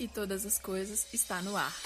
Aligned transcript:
e 0.00 0.08
todas 0.08 0.46
as 0.46 0.58
coisas 0.58 1.06
está 1.12 1.42
no 1.42 1.54
ar. 1.54 1.76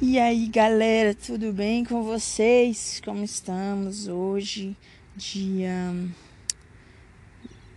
E 0.00 0.16
aí, 0.16 0.46
galera, 0.46 1.12
tudo 1.12 1.52
bem 1.52 1.84
com 1.84 2.04
vocês? 2.04 3.02
Como 3.04 3.24
estamos 3.24 4.06
hoje? 4.06 4.76
Dia 5.16 5.92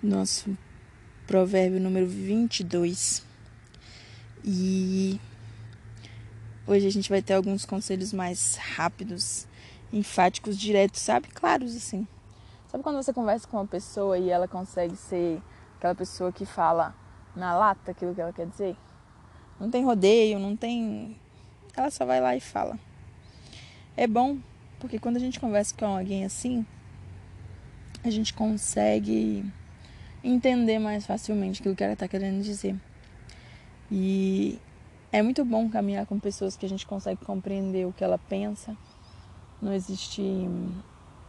nosso 0.04 0.56
provérbio 1.26 1.80
número 1.80 2.08
22. 2.08 3.24
E 4.46 5.20
hoje 6.68 6.86
a 6.86 6.92
gente 6.92 7.10
vai 7.10 7.24
ter 7.24 7.34
alguns 7.34 7.66
conselhos 7.66 8.14
mais 8.14 8.56
rápidos 8.56 9.48
enfáticos, 9.92 10.58
diretos, 10.58 11.02
sabe? 11.02 11.28
Claros, 11.30 11.76
assim. 11.76 12.08
Sabe 12.68 12.84
quando 12.84 13.04
você 13.04 13.12
conversa 13.12 13.48
com 13.48 13.58
uma 13.58 13.68
pessoa 13.68 14.18
e 14.18 14.30
ela 14.30 14.48
consegue 14.48 14.96
ser 14.96 15.42
aquela 15.78 15.94
pessoa 15.94 16.32
que 16.32 16.46
fala 16.46 16.96
na 17.36 17.54
lata 17.54 17.92
aquilo 17.92 18.16
que 18.16 18.22
ela 18.22 18.32
quer 18.32 18.48
dizer? 18.48 18.78
Não 19.60 19.70
tem 19.70 19.84
rodeio, 19.84 20.40
não 20.40 20.56
tem. 20.56 21.18
Ela 21.76 21.92
só 21.92 22.06
vai 22.06 22.22
lá 22.22 22.36
e 22.36 22.40
fala. 22.40 22.80
É 23.98 24.08
bom, 24.08 24.38
porque 24.80 24.98
quando 24.98 25.18
a 25.18 25.20
gente 25.20 25.40
conversa 25.40 25.76
com 25.78 25.86
alguém 25.86 26.24
assim, 26.24 26.66
a 28.04 28.10
gente 28.10 28.34
consegue 28.34 29.46
entender 30.24 30.80
mais 30.80 31.06
facilmente 31.06 31.60
aquilo 31.60 31.76
que 31.76 31.84
ela 31.84 31.94
está 31.94 32.08
querendo 32.08 32.42
dizer. 32.42 32.76
E 33.92 34.58
é 35.12 35.22
muito 35.22 35.44
bom 35.44 35.70
caminhar 35.70 36.06
com 36.06 36.18
pessoas 36.20 36.56
que 36.56 36.66
a 36.66 36.70
gente 36.70 36.88
consegue 36.88 37.24
compreender 37.26 37.86
o 37.86 37.92
que 37.92 38.04
ela 38.04 38.18
pensa 38.18 38.78
não 39.62 39.74
existe 39.74 40.22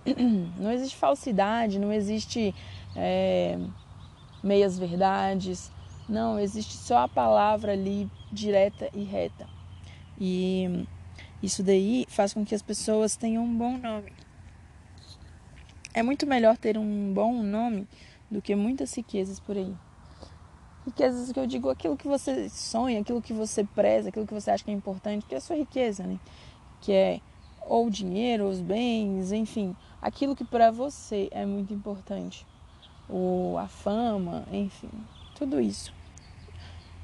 não 0.59 0.73
existe 0.73 0.97
falsidade, 0.97 1.79
não 1.79 1.93
existe 1.93 2.55
é, 2.97 3.59
meias 4.43 4.79
verdades, 4.79 5.71
não 6.09 6.39
existe 6.39 6.75
só 6.75 6.99
a 6.99 7.09
palavra 7.09 7.73
ali 7.73 8.11
direta 8.33 8.89
e 8.93 9.05
reta. 9.05 9.47
E 10.19 10.87
isso 11.43 11.63
daí 11.63 12.05
faz 12.09 12.35
com 12.35 12.45
que 12.45 12.55
as 12.55 12.63
pessoas 12.63 13.17
tenham 13.17 13.45
um 13.45 13.57
bom 13.57 13.77
nome. 13.77 14.13
É 15.95 16.03
muito 16.03 16.27
melhor 16.27 16.57
ter 16.57 16.79
um 16.79 17.13
bom 17.13 17.43
nome 17.43 17.87
do 18.31 18.41
que 18.41 18.55
muitas 18.55 18.95
riquezas 18.95 19.39
por 19.39 19.57
aí. 19.57 19.75
Riquezas 20.87 21.31
que 21.31 21.39
eu 21.39 21.47
digo 21.47 21.69
aquilo 21.69 21.97
que 21.97 22.09
você 22.09 22.49
sonha, 22.49 23.01
aquilo 23.01 23.23
que 23.23 23.33
você 23.33 23.63
preza, 23.63 24.09
aquilo 24.09 24.27
que 24.27 24.35
você 24.35 24.51
acha 24.51 24.65
que 24.65 24.71
é 24.71 24.75
importante, 24.75 25.27
que 25.27 25.35
é 25.35 25.39
a 25.39 25.41
sua 25.41 25.57
riqueza, 25.57 26.05
né? 26.05 26.19
Que 26.81 26.93
é 26.93 27.21
ou 27.67 27.91
dinheiro, 27.91 28.49
os 28.49 28.61
bens, 28.61 29.33
enfim, 29.33 29.77
aquilo 30.01 30.37
que 30.37 30.45
para 30.45 30.71
você 30.71 31.29
é 31.31 31.45
muito 31.45 31.73
importante, 31.73 32.47
ou 33.09 33.59
a 33.59 33.69
fama, 33.69 34.45
enfim, 34.53 34.91
tudo 35.35 35.61
isso. 35.61 35.93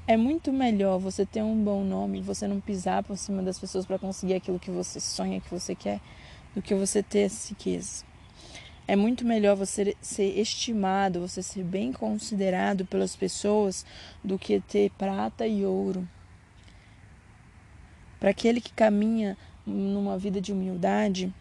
É 0.07 0.17
muito 0.17 0.53
melhor 0.53 0.99
você 0.99 1.27
ter 1.27 1.43
um 1.43 1.63
bom 1.63 1.85
nome, 1.85 2.23
você 2.23 2.49
não 2.49 2.61
pisar 2.61 3.03
por 3.03 3.17
cima 3.17 3.43
das 3.43 3.59
pessoas 3.59 3.85
para 3.85 3.99
conseguir 3.99 4.35
aquilo 4.35 4.59
que 4.59 4.71
você 4.71 4.99
sonha, 4.99 5.41
que 5.41 5.51
você 5.51 5.75
quer, 5.75 6.01
do 6.55 6.63
que 6.63 6.75
você 6.75 7.03
ter 7.03 7.21
essa 7.21 7.51
riqueza. 7.51 8.05
É 8.87 8.97
muito 8.97 9.23
melhor 9.27 9.55
você 9.55 9.95
ser 10.01 10.39
estimado, 10.39 11.21
você 11.21 11.43
ser 11.43 11.63
bem 11.63 11.93
considerado 11.93 12.87
pelas 12.87 13.15
pessoas 13.15 13.85
do 14.25 14.39
que 14.39 14.61
ter 14.61 14.91
prata 14.97 15.47
e 15.47 15.67
ouro. 15.67 16.09
Para 18.19 18.31
aquele 18.31 18.63
que 18.63 18.73
caminha 18.73 19.37
numa 19.69 20.19
vida 20.19 20.41
de 20.41 20.53
humildade 20.53 21.33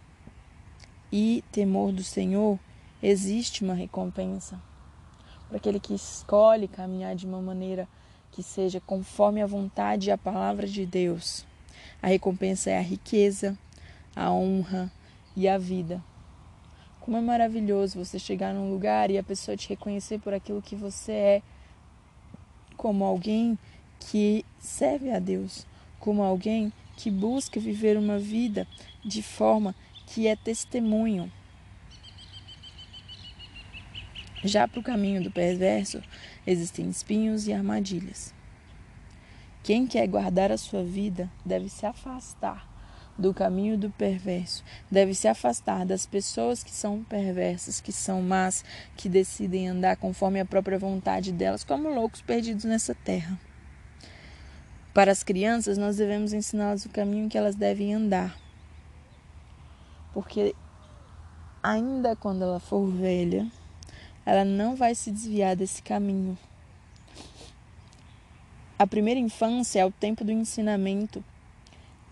e 1.12 1.44
temor 1.52 1.92
do 1.92 2.04
Senhor, 2.04 2.60
existe 3.02 3.64
uma 3.64 3.74
recompensa. 3.74 4.60
Para 5.48 5.58
aquele 5.58 5.80
que 5.80 5.94
escolhe 5.94 6.68
caminhar 6.68 7.16
de 7.16 7.26
uma 7.26 7.42
maneira 7.42 7.88
que 8.32 8.44
seja 8.44 8.82
conforme 8.82 9.42
a 9.42 9.48
vontade 9.48 10.10
e 10.10 10.12
a 10.12 10.18
palavra 10.18 10.68
de 10.68 10.86
Deus, 10.86 11.46
a 12.02 12.08
recompensa 12.08 12.70
é 12.70 12.78
a 12.78 12.82
riqueza, 12.82 13.58
a 14.16 14.32
honra 14.32 14.92
e 15.36 15.48
a 15.48 15.58
vida. 15.58 16.04
Como 17.00 17.16
é 17.16 17.22
maravilhoso 17.22 18.04
você 18.04 18.20
chegar 18.20 18.54
num 18.54 18.70
lugar 18.70 19.10
e 19.10 19.18
a 19.18 19.24
pessoa 19.24 19.56
te 19.56 19.70
reconhecer 19.70 20.20
por 20.20 20.34
aquilo 20.34 20.62
que 20.62 20.76
você 20.76 21.12
é, 21.12 21.42
como 22.76 23.06
alguém 23.06 23.58
que 24.00 24.46
serve 24.60 25.12
a 25.12 25.20
Deus, 25.20 25.66
como 26.00 26.22
alguém 26.22 26.72
que 26.98 27.12
busca 27.12 27.60
viver 27.60 27.96
uma 27.96 28.18
vida 28.18 28.68
de 29.06 29.22
forma 29.22 29.74
que 30.08 30.28
é 30.28 30.36
testemunho. 30.36 31.32
Já 34.44 34.68
para 34.68 34.80
o 34.80 34.84
caminho 34.84 35.24
do 35.24 35.32
perverso 35.32 36.02
existem 36.46 36.90
espinhos 36.90 37.48
e 37.48 37.54
armadilhas. 37.54 38.34
Quem 39.64 39.86
quer 39.86 40.08
guardar 40.08 40.52
a 40.52 40.58
sua 40.58 40.84
vida 40.84 41.32
deve 41.46 41.70
se 41.70 41.86
afastar 41.86 42.68
do 43.18 43.34
caminho 43.34 43.78
do 43.78 43.90
perverso, 43.90 44.64
deve 44.92 45.14
se 45.14 45.28
afastar 45.28 45.86
das 45.86 46.06
pessoas 46.06 46.64
que 46.64 46.72
são 46.72 47.04
perversas, 47.04 47.82
que 47.82 47.92
são 47.92 48.22
más, 48.22 48.64
que 48.96 49.10
decidem 49.10 49.68
andar 49.68 49.98
conforme 49.98 50.40
a 50.40 50.46
própria 50.46 50.78
vontade 50.78 51.32
delas, 51.32 51.64
como 51.64 51.90
loucos 51.90 52.22
perdidos 52.22 52.64
nessa 52.64 52.94
terra. 52.94 53.40
Para 54.98 55.12
as 55.12 55.22
crianças, 55.22 55.78
nós 55.78 55.98
devemos 55.98 56.34
ensiná-las 56.34 56.84
o 56.84 56.90
caminho 56.90 57.30
que 57.30 57.38
elas 57.38 57.54
devem 57.56 57.94
andar. 57.94 58.36
Porque 60.12 60.56
ainda 61.62 62.16
quando 62.16 62.42
ela 62.42 62.60
for 62.60 62.88
velha, 62.88 63.48
ela 64.26 64.44
não 64.44 64.76
vai 64.76 64.96
se 64.96 65.12
desviar 65.12 65.56
desse 65.56 65.84
caminho. 65.84 66.36
A 68.80 68.88
primeira 68.88 69.20
infância 69.20 69.82
é 69.82 69.86
o 69.86 69.92
tempo 69.92 70.26
do 70.26 70.32
ensinamento 70.32 71.24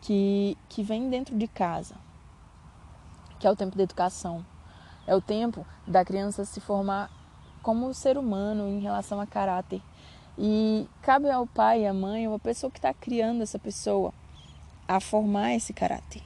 que, 0.02 0.56
que 0.70 0.84
vem 0.84 1.10
dentro 1.10 1.36
de 1.36 1.48
casa, 1.48 1.96
que 3.40 3.48
é 3.48 3.50
o 3.50 3.56
tempo 3.56 3.76
da 3.76 3.82
educação. 3.82 4.46
É 5.08 5.16
o 5.16 5.22
tempo 5.22 5.66
da 5.88 6.06
criança 6.06 6.46
se 6.46 6.62
formar 6.62 7.10
como 7.64 7.92
ser 7.96 8.16
humano 8.16 8.68
em 8.68 8.80
relação 8.80 9.20
a 9.20 9.26
caráter, 9.26 9.82
e 10.38 10.88
cabe 11.02 11.30
ao 11.30 11.48
pai, 11.48 11.86
à 11.86 11.94
mãe, 11.94 12.28
ou 12.28 12.36
a 12.36 12.40
pessoa 12.40 12.72
que 12.72 12.78
está 12.78 12.94
criando 12.94 13.42
essa 13.42 13.58
pessoa, 13.58 14.14
a 14.88 15.00
formar 15.00 15.56
esse 15.56 15.74
caráter. 15.74 16.22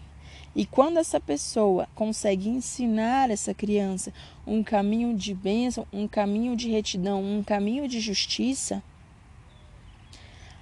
E 0.56 0.66
quando 0.66 0.98
essa 0.98 1.20
pessoa 1.20 1.88
consegue 1.94 2.50
ensinar 2.50 3.30
essa 3.30 3.54
criança 3.54 4.12
um 4.46 4.64
caminho 4.64 5.16
de 5.16 5.34
bênção, 5.34 5.86
um 5.94 6.08
caminho 6.08 6.56
de 6.56 6.70
retidão, 6.70 7.22
um 7.24 7.44
caminho 7.44 7.88
de 7.88 8.00
justiça, 8.00 8.82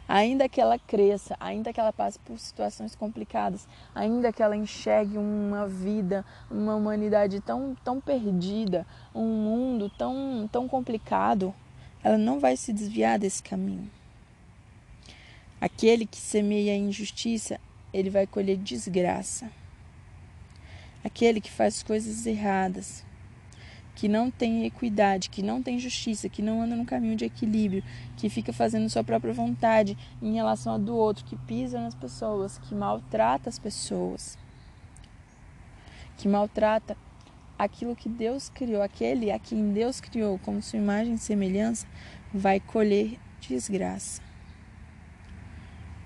ainda 0.07 0.47
que 0.47 0.59
ela 0.59 0.77
cresça, 0.77 1.35
ainda 1.39 1.71
que 1.71 1.79
ela 1.79 1.91
passe 1.91 2.19
por 2.19 2.37
situações 2.37 2.95
complicadas, 2.95 3.67
ainda 3.95 4.31
que 4.31 4.43
ela 4.43 4.55
enxergue 4.55 5.17
uma 5.17 5.67
vida, 5.67 6.25
uma 6.49 6.75
humanidade 6.75 7.39
tão, 7.41 7.75
tão 7.83 7.99
perdida, 7.99 8.85
um 9.15 9.25
mundo 9.25 9.89
tão, 9.97 10.49
tão 10.51 10.67
complicado, 10.67 11.53
ela 12.03 12.17
não 12.17 12.39
vai 12.39 12.55
se 12.55 12.71
desviar 12.71 13.19
desse 13.19 13.41
caminho. 13.41 13.89
Aquele 15.59 16.05
que 16.05 16.17
semeia 16.17 16.75
injustiça, 16.75 17.59
ele 17.93 18.09
vai 18.09 18.27
colher 18.27 18.57
desgraça. 18.57 19.49
Aquele 21.03 21.41
que 21.41 21.51
faz 21.51 21.81
coisas 21.81 22.25
erradas, 22.25 23.03
que 23.95 24.07
não 24.07 24.29
tem 24.29 24.65
equidade, 24.65 25.31
que 25.31 25.41
não 25.41 25.63
tem 25.63 25.79
justiça, 25.79 26.29
que 26.29 26.43
não 26.43 26.61
anda 26.61 26.75
no 26.75 26.85
caminho 26.85 27.15
de 27.15 27.25
equilíbrio, 27.25 27.83
que 28.15 28.29
fica 28.29 28.53
fazendo 28.53 28.87
sua 28.89 29.03
própria 29.03 29.33
vontade 29.33 29.97
em 30.21 30.35
relação 30.35 30.75
a 30.75 30.77
do 30.77 30.95
outro, 30.95 31.25
que 31.25 31.35
pisa 31.35 31.81
nas 31.81 31.95
pessoas, 31.95 32.59
que 32.59 32.75
maltrata 32.75 33.49
as 33.49 33.57
pessoas, 33.57 34.37
que 36.15 36.27
maltrata 36.27 36.95
aquilo 37.57 37.95
que 37.95 38.07
Deus 38.07 38.49
criou, 38.49 38.81
aquele 38.81 39.31
a 39.31 39.39
quem 39.39 39.71
Deus 39.71 39.99
criou 39.99 40.37
como 40.39 40.61
sua 40.61 40.79
imagem 40.79 41.15
e 41.15 41.17
semelhança, 41.17 41.87
vai 42.33 42.59
colher 42.59 43.17
desgraça. 43.41 44.21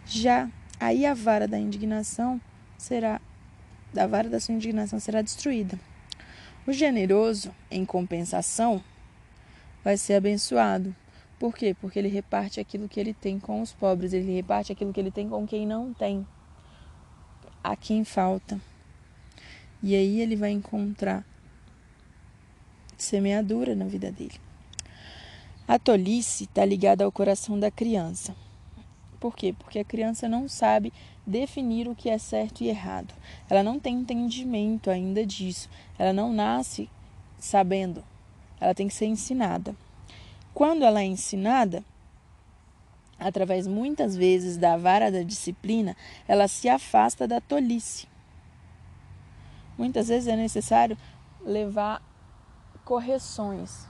Já 0.06 0.50
aí 0.80 1.06
a 1.06 1.13
vara 1.13 1.48
da 1.48 1.57
indignação 1.57 2.39
será 2.77 3.21
da 3.94 4.07
vara 4.07 4.30
da 4.30 4.39
sua 4.39 4.56
indignação 4.56 5.00
será 5.00 5.21
destruída. 5.21 5.77
O 6.65 6.71
generoso, 6.71 7.53
em 7.69 7.83
compensação, 7.83 8.81
vai 9.83 9.98
ser 9.98 10.13
abençoado. 10.13 10.95
Por 11.39 11.56
quê? 11.56 11.75
Porque 11.80 11.98
ele 11.98 12.07
reparte 12.07 12.59
aquilo 12.59 12.88
que 12.88 13.00
ele 13.00 13.13
tem 13.13 13.39
com 13.39 13.62
os 13.62 13.74
pobres, 13.74 14.13
ele 14.13 14.33
reparte 14.33 14.71
aquilo 14.71 14.94
que 14.94 15.00
ele 15.00 15.12
tem 15.12 15.27
com 15.27 15.45
quem 15.48 15.65
não 15.65 15.94
tem, 15.94 16.25
a 17.63 17.75
quem 17.75 18.06
falta. 18.06 18.62
E 19.81 19.95
aí 19.95 20.21
ele 20.21 20.36
vai 20.36 20.51
encontrar 20.51 21.25
semeadura 23.01 23.75
na 23.75 23.86
vida 23.86 24.12
dele. 24.12 24.39
A 25.68 25.80
tolice 25.80 26.44
está 26.45 26.65
ligada 26.65 27.03
ao 27.03 27.12
coração 27.12 27.59
da 27.59 27.71
criança. 27.71 28.36
Por 29.19 29.36
quê? 29.36 29.53
Porque 29.57 29.80
a 29.80 29.86
criança 29.86 30.27
não 30.27 30.48
sabe 30.48 30.92
definir 31.25 31.88
o 31.88 31.95
que 31.95 32.09
é 32.09 32.18
certo 32.18 32.62
e 32.62 32.68
errado. 32.68 33.13
Ela 33.50 33.63
não 33.63 33.80
tem 33.80 33.95
entendimento 33.98 34.89
ainda 34.89 35.25
disso. 35.25 35.69
Ela 35.98 36.12
não 36.12 36.33
nasce 36.33 36.89
sabendo. 37.38 38.03
Ela 38.59 38.74
tem 38.74 38.88
que 38.88 38.94
ser 38.94 39.06
ensinada. 39.06 39.75
Quando 40.53 40.83
ela 40.83 41.01
é 41.01 41.06
ensinada, 41.06 41.83
através 43.19 43.68
muitas 43.68 44.15
vezes 44.15 44.57
da 44.57 44.75
vara 44.75 45.12
da 45.12 45.21
disciplina, 45.21 45.95
ela 46.27 46.48
se 46.48 46.68
afasta 46.68 47.27
da 47.27 47.39
tolice. 47.39 48.07
Muitas 49.77 50.09
vezes 50.09 50.27
é 50.27 50.36
necessário 50.36 50.98
levar 51.45 52.01
correções. 52.91 53.88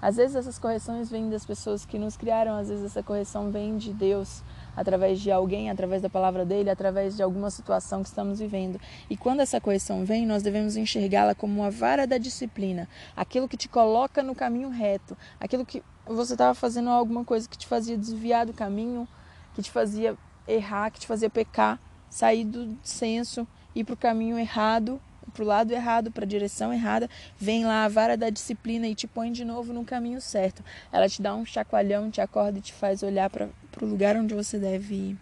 Às 0.00 0.16
vezes 0.16 0.34
essas 0.34 0.58
correções 0.58 1.08
vêm 1.08 1.30
das 1.30 1.46
pessoas 1.46 1.84
que 1.86 2.00
nos 2.00 2.16
criaram, 2.16 2.56
às 2.56 2.68
vezes 2.68 2.84
essa 2.84 3.00
correção 3.00 3.52
vem 3.52 3.78
de 3.78 3.92
Deus, 3.92 4.42
através 4.76 5.20
de 5.20 5.30
alguém, 5.30 5.70
através 5.70 6.02
da 6.02 6.10
palavra 6.10 6.44
dele, 6.44 6.68
através 6.68 7.14
de 7.14 7.22
alguma 7.22 7.48
situação 7.48 8.02
que 8.02 8.08
estamos 8.08 8.40
vivendo. 8.40 8.80
E 9.08 9.16
quando 9.16 9.38
essa 9.38 9.60
correção 9.60 10.04
vem, 10.04 10.26
nós 10.26 10.42
devemos 10.42 10.76
enxergá-la 10.76 11.32
como 11.32 11.60
uma 11.60 11.70
vara 11.70 12.04
da 12.04 12.18
disciplina, 12.18 12.88
aquilo 13.16 13.46
que 13.46 13.56
te 13.56 13.68
coloca 13.68 14.20
no 14.20 14.34
caminho 14.34 14.70
reto, 14.70 15.16
aquilo 15.38 15.64
que 15.64 15.80
você 16.04 16.32
estava 16.32 16.56
fazendo 16.56 16.90
alguma 16.90 17.24
coisa 17.24 17.48
que 17.48 17.56
te 17.56 17.68
fazia 17.68 17.96
desviar 17.96 18.46
do 18.46 18.52
caminho, 18.52 19.06
que 19.54 19.62
te 19.62 19.70
fazia 19.70 20.18
errar, 20.48 20.90
que 20.90 20.98
te 20.98 21.06
fazia 21.06 21.30
pecar, 21.30 21.78
sair 22.10 22.44
do 22.44 22.76
senso, 22.82 23.46
ir 23.76 23.84
para 23.84 23.94
o 23.94 23.96
caminho 23.96 24.36
errado, 24.36 25.00
para 25.32 25.42
o 25.42 25.46
lado 25.46 25.72
errado, 25.72 26.10
para 26.10 26.24
a 26.24 26.28
direção 26.28 26.72
errada, 26.72 27.08
vem 27.38 27.64
lá 27.64 27.84
a 27.84 27.88
vara 27.88 28.16
da 28.16 28.30
disciplina 28.30 28.86
e 28.86 28.94
te 28.94 29.06
põe 29.06 29.32
de 29.32 29.44
novo 29.44 29.72
no 29.72 29.84
caminho 29.84 30.20
certo. 30.20 30.64
Ela 30.92 31.08
te 31.08 31.22
dá 31.22 31.34
um 31.34 31.44
chacoalhão, 31.44 32.10
te 32.10 32.20
acorda 32.20 32.58
e 32.58 32.62
te 32.62 32.72
faz 32.72 33.02
olhar 33.02 33.30
para 33.30 33.48
o 33.80 33.86
lugar 33.86 34.16
onde 34.16 34.34
você 34.34 34.58
deve 34.58 34.94
ir, 34.94 35.18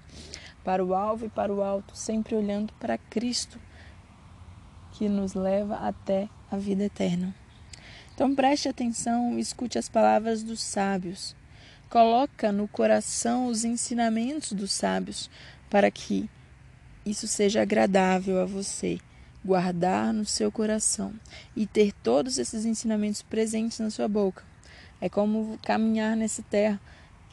para 0.64 0.84
o 0.84 0.94
alvo 0.94 1.26
e 1.26 1.28
para 1.28 1.52
o 1.52 1.62
alto, 1.62 1.96
sempre 1.96 2.34
olhando 2.34 2.72
para 2.74 2.98
Cristo, 2.98 3.58
que 4.92 5.08
nos 5.08 5.34
leva 5.34 5.76
até 5.76 6.28
a 6.50 6.56
vida 6.56 6.84
eterna. 6.84 7.34
Então 8.14 8.34
preste 8.34 8.68
atenção 8.68 9.38
escute 9.38 9.78
as 9.78 9.88
palavras 9.88 10.42
dos 10.42 10.60
sábios. 10.60 11.34
Coloca 11.88 12.52
no 12.52 12.68
coração 12.68 13.46
os 13.46 13.64
ensinamentos 13.64 14.52
dos 14.52 14.72
sábios, 14.72 15.30
para 15.70 15.90
que 15.90 16.28
isso 17.04 17.26
seja 17.26 17.62
agradável 17.62 18.40
a 18.40 18.44
você, 18.44 19.00
guardar 19.44 20.12
no 20.12 20.24
seu 20.24 20.50
coração 20.52 21.12
e 21.56 21.66
ter 21.66 21.92
todos 21.92 22.38
esses 22.38 22.64
ensinamentos 22.64 23.22
presentes 23.22 23.78
na 23.78 23.90
sua 23.90 24.08
boca. 24.08 24.44
É 25.00 25.08
como 25.08 25.58
caminhar 25.62 26.16
nessa 26.16 26.42
terra, 26.42 26.80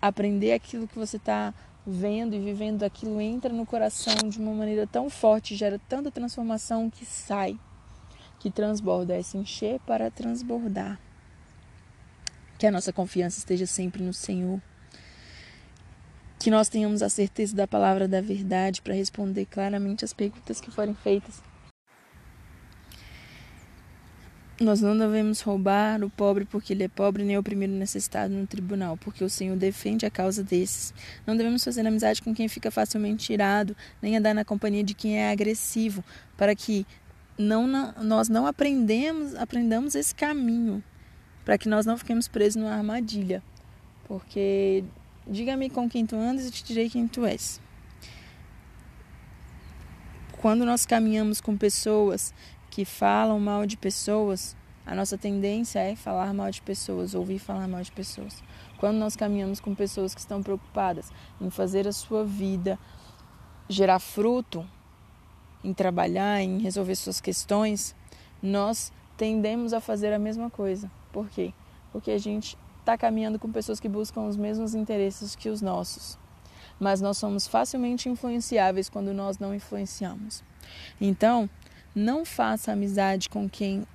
aprender 0.02 0.54
aquilo 0.54 0.88
que 0.88 0.98
você 0.98 1.18
está 1.18 1.54
vendo 1.86 2.36
e 2.36 2.40
vivendo, 2.40 2.84
aquilo 2.84 3.20
entra 3.22 3.54
no 3.54 3.66
coração 3.66 4.30
de 4.30 4.40
uma 4.40 4.54
maneira 4.54 4.86
tão 4.86 5.10
forte, 5.10 5.56
gera 5.56 5.80
tanta 5.88 6.12
transformação 6.12 6.90
que 6.90 7.06
sai 7.06 7.58
que 8.40 8.52
transborda, 8.52 9.16
é 9.16 9.22
se 9.22 9.38
encher 9.38 9.80
para 9.82 10.12
transbordar. 10.12 11.00
Que 12.58 12.68
a 12.68 12.72
nossa 12.72 12.94
confiança 12.94 13.40
esteja 13.40 13.66
sempre 13.66 14.04
no 14.04 14.14
Senhor. 14.14 14.62
Que 16.40 16.52
nós 16.52 16.70
tenhamos 16.70 17.02
a 17.02 17.10
certeza 17.10 17.56
da 17.56 17.68
palavra 17.68 18.08
da 18.08 18.22
verdade 18.22 18.82
para 18.82 18.94
responder 18.94 19.46
claramente 19.46 20.06
as 20.06 20.14
perguntas 20.14 20.62
que 20.62 20.72
forem 20.72 20.94
feitas. 20.94 21.42
Nós 24.60 24.82
não 24.82 24.98
devemos 24.98 25.42
roubar 25.42 26.04
o 26.04 26.10
pobre 26.10 26.44
porque 26.44 26.74
ele 26.74 26.84
é 26.84 26.88
pobre, 26.88 27.24
nem 27.24 27.38
o 27.38 27.44
primeiro 27.44 27.74
necessitado 27.74 28.34
no 28.34 28.48
tribunal, 28.48 28.98
porque 28.98 29.24
o 29.24 29.30
Senhor 29.30 29.56
defende 29.56 30.04
a 30.04 30.10
causa 30.10 30.44
desses. 30.44 30.94
Não 31.28 31.38
devemos 31.38 31.64
fazer 31.64 31.86
amizade 31.86 32.24
com 32.24 32.34
quem 32.34 32.48
fica 32.48 32.72
facilmente 32.72 33.32
irado, 33.32 33.78
nem 34.02 34.18
andar 34.18 34.34
na 34.34 34.44
companhia 34.44 34.84
de 34.84 34.96
quem 34.96 35.20
é 35.20 35.32
agressivo, 35.32 36.04
para 36.36 36.56
que 36.56 36.88
não, 37.38 37.68
nós 38.02 38.30
não 38.30 38.48
aprendemos, 38.48 39.36
aprendamos 39.36 39.94
esse 39.94 40.16
caminho 40.16 40.84
para 41.46 41.58
que 41.58 41.70
nós 41.70 41.86
não 41.86 41.98
fiquemos 41.98 42.28
presos 42.28 42.56
numa 42.56 42.74
armadilha. 42.74 43.44
Porque 44.06 44.84
diga-me 45.28 45.70
com 45.70 45.88
quem 45.88 46.06
tu 46.06 46.16
andas 46.16 46.48
e 46.48 46.52
te 46.52 46.64
direi 46.64 46.90
quem 46.90 47.08
tu 47.08 47.26
és. 47.26 47.62
Quando 50.42 50.66
nós 50.66 50.86
caminhamos 50.86 51.40
com 51.40 51.56
pessoas 51.56 52.34
que 52.78 52.86
falam 52.86 53.40
mal 53.40 53.66
de 53.66 53.76
pessoas, 53.76 54.56
a 54.86 54.94
nossa 54.94 55.18
tendência 55.18 55.80
é 55.80 55.96
falar 55.96 56.32
mal 56.32 56.52
de 56.52 56.62
pessoas, 56.62 57.16
ouvir 57.16 57.40
falar 57.40 57.68
mal 57.68 57.82
de 57.82 57.92
pessoas. 57.92 58.44
Quando 58.78 58.98
nós 58.98 59.16
caminhamos 59.16 59.60
com 59.60 59.74
pessoas 59.74 60.14
que 60.14 60.20
estão 60.22 60.44
preocupadas 60.44 61.12
em 61.42 61.50
fazer 61.50 61.88
a 61.88 61.92
sua 61.92 62.24
vida 62.24 62.78
gerar 63.68 63.98
fruto, 63.98 64.64
em 65.64 65.74
trabalhar, 65.74 66.40
em 66.40 66.60
resolver 66.60 66.94
suas 66.94 67.20
questões, 67.20 67.96
nós 68.44 68.94
tendemos 69.18 69.74
a 69.74 69.82
fazer 69.82 70.14
a 70.14 70.20
mesma 70.20 70.52
coisa. 70.52 70.92
Por 71.12 71.28
quê? 71.30 71.56
Porque 71.92 72.12
a 72.12 72.20
gente 72.20 72.56
está 72.80 72.96
caminhando 72.96 73.40
com 73.40 73.52
pessoas 73.52 73.80
que 73.80 73.90
buscam 73.90 74.22
os 74.28 74.38
mesmos 74.38 74.76
interesses 74.76 75.36
que 75.36 75.50
os 75.50 75.64
nossos. 75.64 76.16
Mas 76.80 77.02
nós 77.02 77.18
somos 77.18 77.48
facilmente 77.48 78.08
influenciáveis 78.08 78.88
quando 78.88 79.16
nós 79.16 79.40
não 79.40 79.56
influenciamos. 79.56 80.44
Então, 81.02 81.50
não 81.98 82.24
faça 82.24 82.72
amizade 82.72 83.28
com 83.28 83.50
quem 83.50 83.86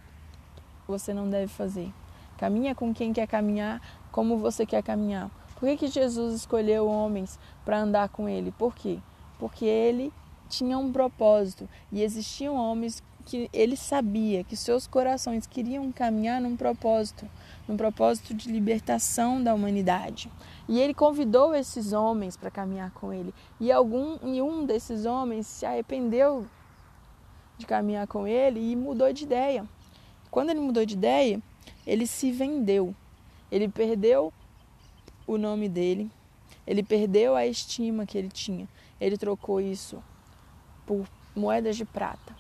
você 0.89 1.15
não 1.15 1.31
deve 1.31 1.47
fazer. 1.47 1.93
Caminha 2.37 2.75
com 2.75 2.93
quem 2.93 3.13
quer 3.13 3.29
caminhar 3.29 3.81
como 4.11 4.39
você 4.39 4.67
quer 4.67 4.83
caminhar. 4.83 5.31
Por 5.55 5.69
que, 5.69 5.77
que 5.77 5.87
Jesus 5.87 6.35
escolheu 6.35 6.89
homens 6.89 7.39
para 7.65 7.81
andar 7.81 8.09
com 8.09 8.29
ele? 8.29 8.51
Por 8.59 8.75
quê? 8.75 8.99
Porque 9.39 9.65
ele 9.65 10.13
tinha 10.49 10.77
um 10.77 10.91
propósito 10.93 11.69
e 11.93 12.03
existiam 12.03 12.57
homens 12.57 13.01
que 13.25 13.49
ele 13.53 13.77
sabia 13.77 14.43
que 14.43 14.57
seus 14.57 14.89
corações 14.89 15.47
queriam 15.47 15.93
caminhar 15.93 16.41
num 16.41 16.57
propósito, 16.57 17.25
num 17.69 17.77
propósito 17.77 18.35
de 18.35 18.51
libertação 18.51 19.41
da 19.41 19.55
humanidade. 19.55 20.29
E 20.69 20.81
ele 20.81 20.93
convidou 20.93 21.55
esses 21.55 21.93
homens 21.93 22.37
para 22.37 22.51
caminhar 22.51 22.91
com 22.91 23.13
ele. 23.13 23.33
E 23.61 23.71
algum 23.71 24.19
e 24.25 24.43
um 24.43 24.67
desses 24.67 25.07
homens 25.07 25.47
se 25.47 25.65
arrependeu 25.65 26.49
de 27.59 27.67
caminhar 27.67 28.07
com 28.07 28.27
ele 28.27 28.61
e 28.61 28.77
mudou 28.77 29.13
de 29.13 29.25
ideia. 29.25 29.67
Quando 30.31 30.51
ele 30.51 30.61
mudou 30.61 30.85
de 30.85 30.95
ideia, 30.95 31.41
ele 31.87 32.07
se 32.07 32.33
vendeu. 32.33 32.95
Ele 33.51 33.69
perdeu 33.69 34.33
o 35.27 35.37
nome 35.37 35.69
dele, 35.69 36.11
ele 36.67 36.83
perdeu 36.83 37.35
a 37.35 37.47
estima 37.47 38.07
que 38.07 38.17
ele 38.17 38.29
tinha. 38.29 38.69
Ele 39.01 39.17
trocou 39.17 39.61
isso 39.61 40.03
por 40.87 41.07
moedas 41.35 41.77
de 41.77 41.85
prata. 41.85 42.35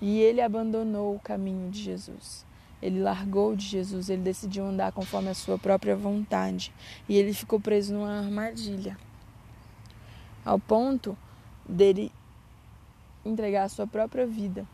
E 0.00 0.20
ele 0.20 0.40
abandonou 0.40 1.14
o 1.14 1.20
caminho 1.20 1.70
de 1.70 1.82
Jesus. 1.82 2.44
Ele 2.82 3.00
largou 3.00 3.56
de 3.56 3.64
Jesus, 3.64 4.10
ele 4.10 4.22
decidiu 4.22 4.64
andar 4.64 4.92
conforme 4.92 5.28
a 5.28 5.34
sua 5.34 5.58
própria 5.58 5.96
vontade. 5.96 6.72
E 7.08 7.16
ele 7.16 7.32
ficou 7.32 7.58
preso 7.58 7.94
numa 7.94 8.18
armadilha. 8.18 8.98
Ao 10.44 10.58
ponto 10.58 11.16
dele 11.68 12.12
entregar 13.26 13.64
a 13.64 13.68
sua 13.68 13.86
própria 13.86 14.26
vida, 14.26 14.66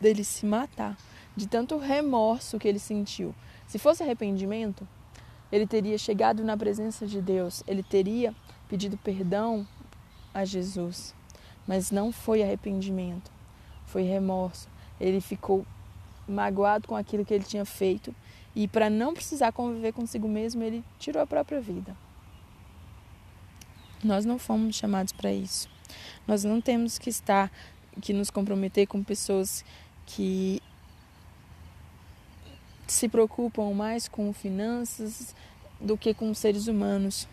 dele 0.00 0.24
se 0.24 0.46
matar, 0.46 0.96
de 1.36 1.46
tanto 1.46 1.78
remorso 1.78 2.58
que 2.58 2.68
ele 2.68 2.78
sentiu. 2.78 3.34
Se 3.66 3.78
fosse 3.78 4.02
arrependimento, 4.02 4.86
ele 5.50 5.66
teria 5.66 5.98
chegado 5.98 6.44
na 6.44 6.56
presença 6.56 7.06
de 7.06 7.20
Deus, 7.20 7.62
ele 7.66 7.82
teria 7.82 8.34
pedido 8.68 8.96
perdão 8.96 9.66
a 10.32 10.44
Jesus. 10.44 11.14
Mas 11.66 11.90
não 11.90 12.12
foi 12.12 12.42
arrependimento, 12.42 13.30
foi 13.86 14.02
remorso. 14.02 14.68
Ele 15.00 15.20
ficou 15.20 15.66
magoado 16.28 16.88
com 16.88 16.96
aquilo 16.96 17.24
que 17.24 17.32
ele 17.32 17.44
tinha 17.44 17.64
feito 17.64 18.14
e 18.54 18.68
para 18.68 18.88
não 18.88 19.14
precisar 19.14 19.52
conviver 19.52 19.92
consigo 19.92 20.28
mesmo, 20.28 20.62
ele 20.62 20.84
tirou 20.98 21.22
a 21.22 21.26
própria 21.26 21.60
vida. 21.60 21.96
Nós 24.02 24.24
não 24.24 24.38
fomos 24.38 24.76
chamados 24.76 25.12
para 25.12 25.32
isso. 25.32 25.68
Nós 26.26 26.44
não 26.44 26.60
temos 26.60 26.98
que 26.98 27.10
estar, 27.10 27.50
que 28.00 28.12
nos 28.12 28.30
comprometer 28.30 28.86
com 28.86 29.02
pessoas 29.02 29.64
que 30.06 30.62
se 32.86 33.08
preocupam 33.08 33.72
mais 33.72 34.08
com 34.08 34.32
finanças 34.32 35.34
do 35.80 35.96
que 35.96 36.14
com 36.14 36.32
seres 36.34 36.66
humanos. 36.66 37.28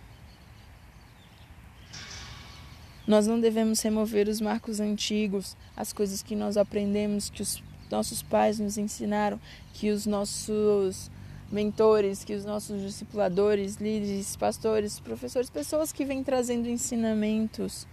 Nós 3.07 3.27
não 3.27 3.39
devemos 3.39 3.81
remover 3.81 4.27
os 4.27 4.39
marcos 4.39 4.79
antigos, 4.79 5.57
as 5.75 5.91
coisas 5.91 6.21
que 6.21 6.35
nós 6.35 6.55
aprendemos, 6.55 7.29
que 7.29 7.41
os 7.41 7.61
nossos 7.89 8.21
pais 8.21 8.59
nos 8.59 8.77
ensinaram, 8.77 9.39
que 9.73 9.89
os 9.89 10.05
nossos 10.05 11.11
mentores, 11.51 12.23
que 12.23 12.33
os 12.33 12.45
nossos 12.45 12.81
discipuladores, 12.81 13.75
líderes, 13.75 14.35
pastores, 14.35 14.99
professores, 14.99 15.49
pessoas 15.49 15.91
que 15.91 16.05
vêm 16.05 16.23
trazendo 16.23 16.69
ensinamentos 16.69 17.85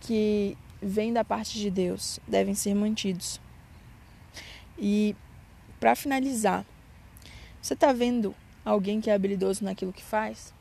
que 0.00 0.56
vêm 0.80 1.12
da 1.12 1.24
parte 1.24 1.58
de 1.58 1.70
Deus, 1.70 2.20
devem 2.26 2.54
ser 2.54 2.74
mantidos. 2.74 3.40
E 4.78 5.16
para 5.80 5.94
finalizar, 5.94 6.64
você 7.60 7.74
está 7.74 7.92
vendo 7.92 8.34
alguém 8.64 9.00
que 9.00 9.10
é 9.10 9.14
habilidoso 9.14 9.64
naquilo 9.64 9.92
que 9.92 10.02
faz? 10.02 10.54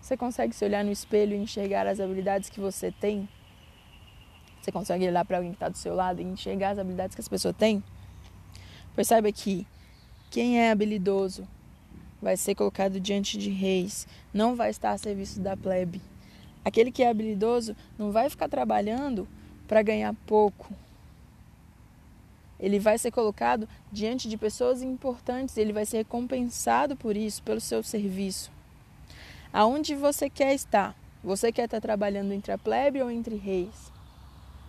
Você 0.00 0.16
consegue 0.16 0.54
se 0.54 0.64
olhar 0.64 0.84
no 0.84 0.92
espelho 0.92 1.34
e 1.34 1.38
enxergar 1.38 1.86
as 1.86 2.00
habilidades 2.00 2.48
que 2.48 2.60
você 2.60 2.90
tem? 2.90 3.28
Você 4.60 4.72
consegue 4.72 5.06
olhar 5.06 5.24
para 5.24 5.38
alguém 5.38 5.52
que 5.52 5.56
está 5.56 5.68
do 5.68 5.76
seu 5.76 5.94
lado 5.94 6.20
e 6.20 6.24
enxergar 6.24 6.70
as 6.70 6.78
habilidades 6.78 7.14
que 7.14 7.20
essa 7.20 7.30
pessoa 7.30 7.54
tem? 7.54 7.82
Perceba 8.94 9.30
que 9.30 9.66
quem 10.30 10.60
é 10.60 10.70
habilidoso 10.70 11.46
vai 12.20 12.36
ser 12.36 12.54
colocado 12.54 13.00
diante 13.00 13.38
de 13.38 13.50
reis, 13.50 14.06
não 14.34 14.56
vai 14.56 14.70
estar 14.70 14.90
a 14.90 14.98
serviço 14.98 15.40
da 15.40 15.56
plebe. 15.56 16.00
Aquele 16.64 16.92
que 16.92 17.02
é 17.02 17.08
habilidoso 17.08 17.74
não 17.98 18.10
vai 18.10 18.28
ficar 18.28 18.48
trabalhando 18.48 19.26
para 19.66 19.82
ganhar 19.82 20.14
pouco. 20.26 20.72
Ele 22.58 22.78
vai 22.78 22.98
ser 22.98 23.10
colocado 23.10 23.68
diante 23.92 24.28
de 24.28 24.36
pessoas 24.36 24.82
importantes, 24.82 25.56
ele 25.56 25.72
vai 25.72 25.86
ser 25.86 25.98
recompensado 25.98 26.96
por 26.96 27.16
isso, 27.16 27.42
pelo 27.42 27.60
seu 27.60 27.82
serviço. 27.82 28.50
Aonde 29.52 29.94
você 29.94 30.28
quer 30.28 30.54
estar? 30.54 30.96
Você 31.22 31.52
quer 31.52 31.66
estar 31.66 31.80
trabalhando 31.80 32.32
entre 32.32 32.52
a 32.52 32.58
plebe 32.58 33.00
ou 33.00 33.10
entre 33.10 33.36
reis? 33.36 33.92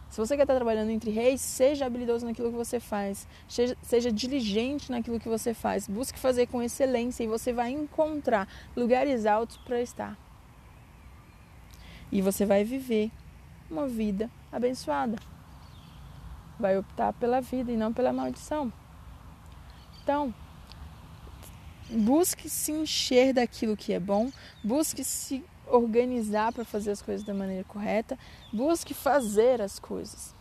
Se 0.10 0.17
você 0.17 0.36
quer 0.36 0.43
estar 0.43 0.55
trabalhando 0.55 0.89
entre 0.89 1.12
reis, 1.12 1.39
seja 1.39 1.86
habilidoso 1.86 2.25
naquilo 2.25 2.50
que 2.50 2.58
você 2.58 2.79
faz, 2.79 3.27
seja, 3.48 3.77
seja 3.81 4.12
diligente 4.12 4.91
naquilo 4.91 5.19
que 5.19 5.29
você 5.29 5.53
faz, 5.53 5.88
busque 5.88 6.17
fazer 6.17 6.48
com 6.48 6.63
excelência 6.63 7.24
e 7.24 7.27
você 7.27 7.53
vai 7.53 7.72
encontrar 7.72 8.48
lugares 8.75 9.27
altos 9.27 9.58
para 9.58 9.81
estar. 9.81 10.17
E 12.12 12.22
você 12.22 12.46
vai 12.46 12.63
viver 12.63 13.12
uma 13.70 13.88
vida 13.88 14.30
abençoada. 14.51 15.18
Vai 16.60 16.78
optar 16.78 17.13
pela 17.13 17.39
vida 17.39 17.72
e 17.72 17.78
não 17.78 17.94
pela 17.94 18.12
maldição. 18.12 18.72
Então, 20.01 20.34
busque 21.89 22.50
se 22.50 22.72
encher 22.72 23.34
daquilo 23.34 23.78
que 23.78 23.94
é 23.94 24.00
bom, 24.00 24.32
busque 24.63 25.04
se 25.04 25.44
organizar 25.68 26.51
para 26.51 26.66
fazer 26.66 26.92
as 26.92 27.01
coisas 27.01 27.25
da 27.25 27.34
maneira 27.34 27.63
correta, 27.63 28.18
busque 28.51 28.94
fazer 28.94 29.62
as 29.62 29.80
coisas. 29.80 30.34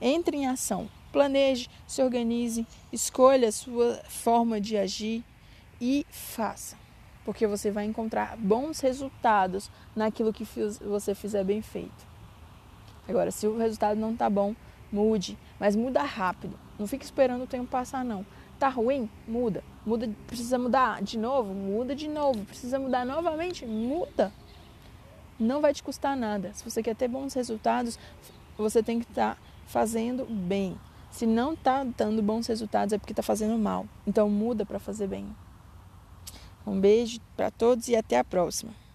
Entre 0.00 0.36
em 0.36 0.46
ação, 0.46 0.88
planeje, 1.10 1.68
se 1.86 2.02
organize, 2.02 2.66
escolha 2.92 3.48
a 3.48 3.52
sua 3.52 3.96
forma 4.08 4.60
de 4.60 4.76
agir 4.76 5.24
e 5.80 6.06
faça, 6.10 6.76
porque 7.28 7.46
você 7.46 7.70
vai 7.70 7.84
encontrar 7.84 8.38
bons 8.38 8.80
resultados 8.80 9.70
naquilo 9.94 10.32
que 10.32 10.48
você 10.80 11.14
fizer 11.14 11.44
bem 11.44 11.60
feito. 11.60 12.06
Agora, 13.06 13.30
se 13.30 13.46
o 13.46 13.58
resultado 13.58 14.00
não 14.00 14.14
está 14.14 14.30
bom, 14.30 14.56
mude, 14.90 15.36
mas 15.60 15.76
muda 15.76 16.02
rápido. 16.02 16.58
Não 16.78 16.86
fique 16.86 17.04
esperando 17.04 17.42
o 17.44 17.46
tempo 17.46 17.66
passar 17.66 18.02
não. 18.02 18.24
Tá 18.58 18.70
ruim? 18.70 19.10
Muda. 19.26 19.62
Muda, 19.84 20.08
precisa 20.26 20.58
mudar 20.58 21.02
de 21.02 21.18
novo? 21.18 21.52
Muda 21.52 21.94
de 21.94 22.08
novo. 22.08 22.46
Precisa 22.46 22.78
mudar 22.78 23.04
novamente? 23.04 23.66
Muda 23.66 24.32
não 25.38 25.60
vai 25.60 25.74
te 25.74 25.82
custar 25.82 26.16
nada. 26.16 26.50
Se 26.54 26.64
você 26.64 26.82
quer 26.82 26.96
ter 26.96 27.08
bons 27.08 27.34
resultados, 27.34 27.98
você 28.56 28.82
tem 28.82 29.00
que 29.00 29.04
estar 29.04 29.34
tá 29.34 29.40
fazendo 29.66 30.24
bem. 30.24 30.80
Se 31.10 31.26
não 31.26 31.52
está 31.52 31.84
dando 31.84 32.22
bons 32.22 32.46
resultados, 32.46 32.94
é 32.94 32.98
porque 32.98 33.12
está 33.12 33.22
fazendo 33.22 33.58
mal. 33.58 33.84
Então 34.06 34.30
muda 34.30 34.64
para 34.64 34.78
fazer 34.78 35.08
bem. 35.08 35.28
Um 36.68 36.80
beijo 36.80 37.18
para 37.36 37.50
todos 37.50 37.88
e 37.88 37.96
até 37.96 38.18
a 38.18 38.24
próxima. 38.24 38.72